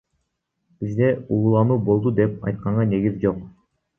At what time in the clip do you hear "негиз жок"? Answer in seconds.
2.97-3.47